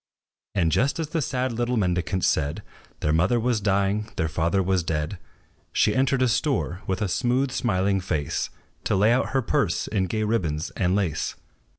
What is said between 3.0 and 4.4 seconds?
Their mother was dying, their